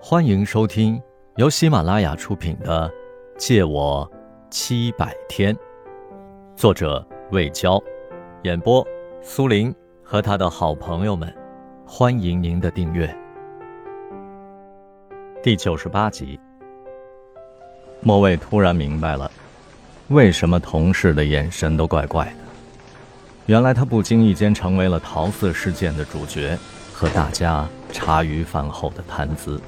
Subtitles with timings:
[0.00, 1.00] 欢迎收听
[1.36, 2.88] 由喜马拉雅出品的
[3.36, 4.08] 《借我
[4.48, 5.52] 七百天》，
[6.56, 7.82] 作者魏娇，
[8.44, 8.86] 演播
[9.20, 9.74] 苏林
[10.04, 11.34] 和他的好朋友们。
[11.84, 13.12] 欢迎您的订阅。
[15.42, 16.38] 第九十八集，
[18.00, 19.28] 莫卫突然明白了，
[20.08, 22.32] 为什么同事的眼神都怪怪的。
[23.46, 26.56] 原来他不经意间成为了桃色事件的主角，
[26.94, 29.60] 和大家茶余饭后的谈资。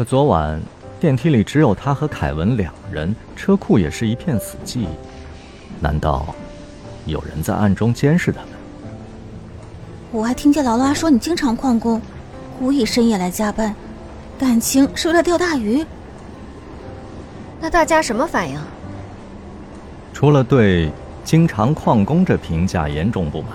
[0.00, 0.58] 可昨晚
[0.98, 4.86] 电梯里只有他和凯文两人，车库也是一片死寂。
[5.78, 6.34] 难道
[7.04, 8.48] 有人在暗中监视他们？
[10.10, 12.00] 我还听见劳拉说你经常旷工，
[12.58, 13.74] 故意深夜来加班，
[14.38, 15.84] 感情是为了钓大鱼。
[17.60, 18.58] 那大家什么反应？
[20.14, 20.90] 除了对
[21.22, 23.50] “经常旷工”这评价严重不满，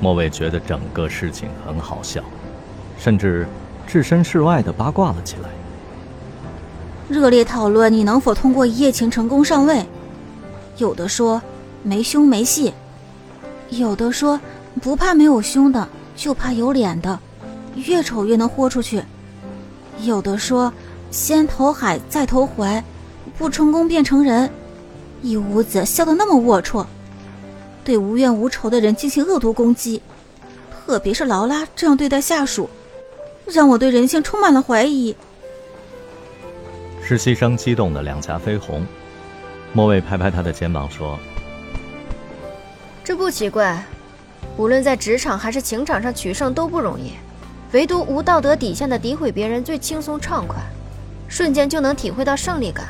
[0.00, 2.24] 莫卫觉得整个事情很好笑，
[2.96, 3.46] 甚至。
[3.90, 5.48] 置身事外的八卦了起来，
[7.08, 9.84] 热烈讨论你能否通过一夜情成功上位。
[10.76, 11.42] 有的说
[11.82, 12.72] 没胸没戏，
[13.70, 14.40] 有的说
[14.80, 17.18] 不怕没有胸的，就怕有脸的，
[17.74, 19.02] 越丑越能豁出去。
[20.02, 20.72] 有的说
[21.10, 22.84] 先投海再投怀，
[23.36, 24.48] 不成功变成人。
[25.20, 26.86] 一屋子笑得那么龌龊，
[27.82, 30.00] 对无冤无仇的人进行恶毒攻击，
[30.86, 32.70] 特别是劳拉这样对待下属。
[33.50, 35.14] 让我对人性充满了怀疑。
[37.02, 38.86] 实习生激动的两颊绯红，
[39.72, 41.18] 莫卫拍拍他的肩膀说
[43.02, 43.84] ：“这不奇怪，
[44.56, 47.14] 无论在职场还是情场上取胜都不容易，
[47.72, 50.58] 唯独无道德底线的诋毁别人最轻松畅快，
[51.26, 52.86] 瞬间就能体会到胜利感。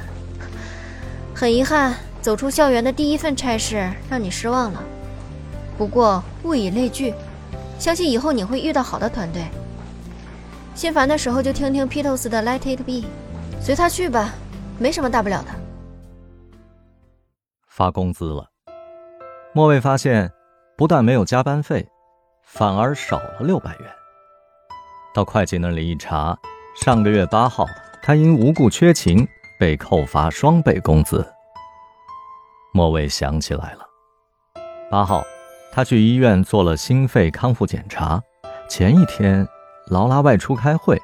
[1.34, 4.82] 很遗憾，走出校园的第一份差事让你失望了。
[5.78, 7.14] 不过物以类聚，
[7.78, 9.42] 相信以后你会遇到好的团队。”
[10.80, 12.92] 心烦的时候就听听披头士的《Let It Be》，
[13.60, 14.32] 随他去吧，
[14.78, 15.48] 没什么大不了的。
[17.68, 18.48] 发工资了，
[19.52, 20.32] 莫卫发现，
[20.78, 21.86] 不但没有加班费，
[22.46, 23.90] 反而少了六百元。
[25.12, 26.34] 到会计那里一查，
[26.74, 27.66] 上个月八号，
[28.00, 31.22] 他因无故缺勤被扣发双倍工资。
[32.72, 33.86] 莫卫想起来了，
[34.90, 35.22] 八号，
[35.70, 38.18] 他去医院做了心肺康复检查，
[38.66, 39.46] 前一天。
[39.90, 41.00] 劳拉外出开会，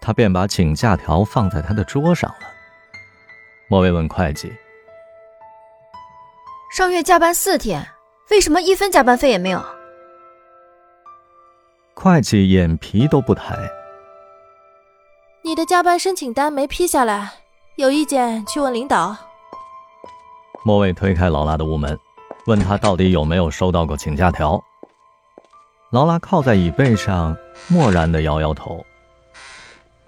[0.00, 2.46] 他便把请假条放在他的桌上了。
[3.68, 4.50] 莫威问会计
[6.74, 7.86] ：“上月加班四天，
[8.30, 9.62] 为什么一分加班费也没有？”
[11.92, 13.54] 会计眼皮都不抬
[15.44, 17.30] ：“你的加班申请单没批下来，
[17.76, 19.14] 有意见去问领导。”
[20.64, 21.98] 莫威推开劳拉的屋门，
[22.46, 24.58] 问他到底有没有收到过请假条。
[25.90, 27.36] 劳拉靠在椅背上，
[27.66, 28.84] 漠然地摇摇头。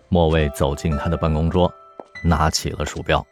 [0.09, 1.73] 莫卫走进他的办公桌，
[2.23, 3.25] 拿起了鼠标。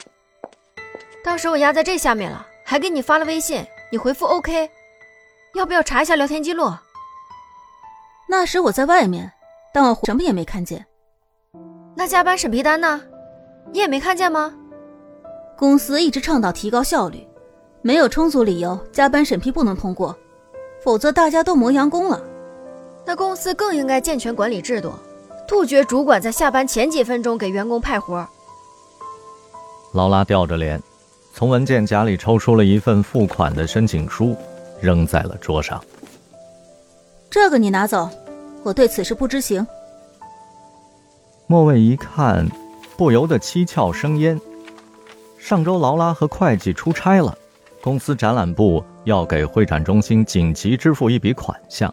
[1.22, 4.68] 当时我压在这下面了，还给你发了微信，你回复 OK。
[5.54, 6.72] 要不要查一下聊天记录？
[8.28, 9.30] 那时我在外面，
[9.72, 10.84] 但我什么也没看见。
[11.94, 13.00] 那加班审批单呢？
[13.70, 14.52] 你也没看见吗？
[15.56, 17.24] 公司一直倡导提高效率，
[17.80, 20.18] 没有充足理由，加班审批不能通过，
[20.82, 22.20] 否则大家都磨洋工了。
[23.10, 24.92] 那公司更应该健全管理制度，
[25.48, 28.24] 杜绝主管在下班前几分钟给员工派活。
[29.92, 30.80] 劳拉吊着脸，
[31.34, 34.36] 从文件夹里抽出了一份付款的申请书，
[34.80, 35.82] 扔在了桌上。
[37.28, 38.08] 这个你拿走，
[38.62, 39.66] 我对此事不知情。
[41.48, 42.48] 莫卫一看，
[42.96, 44.40] 不由得七窍生烟。
[45.36, 47.36] 上周劳拉和会计出差了，
[47.82, 51.92] 公司展览部要给会展中心紧急支付一笔款项。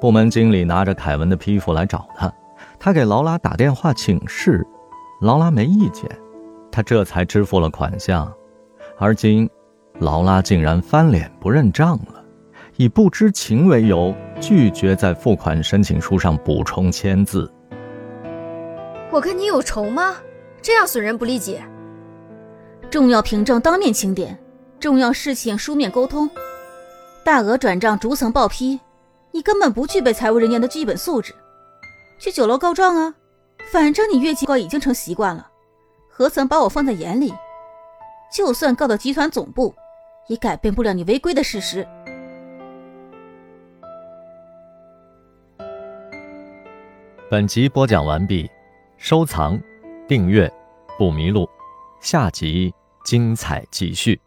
[0.00, 2.32] 部门经理拿着凯文的批复来找他，
[2.78, 4.64] 他给劳拉打电话请示，
[5.20, 6.08] 劳拉没意见，
[6.70, 8.32] 他这才支付了款项。
[8.96, 9.48] 而今，
[9.98, 12.22] 劳拉竟然翻脸不认账了，
[12.76, 17.52] 以不知情为由拒绝在付款申请书上补充签字。
[19.10, 20.14] 我跟你有仇吗？
[20.62, 21.58] 这样损人不利己。
[22.90, 24.38] 重要凭证当面清点，
[24.78, 26.30] 重要事情书面沟通，
[27.24, 28.78] 大额转账逐层报批。
[29.30, 31.34] 你根本不具备财务人员的基本素质，
[32.18, 33.14] 去酒楼告状啊！
[33.70, 35.50] 反正你越级告已经成习惯了，
[36.08, 37.32] 何曾把我放在眼里？
[38.32, 39.74] 就算告到集团总部，
[40.28, 41.86] 也改变不了你违规的事实。
[47.30, 48.50] 本集播讲完毕，
[48.96, 49.60] 收藏、
[50.06, 50.50] 订阅
[50.96, 51.46] 不迷路，
[52.00, 54.18] 下集精彩继续。